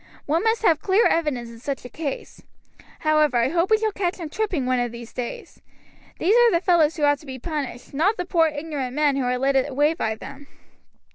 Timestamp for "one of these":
4.65-5.13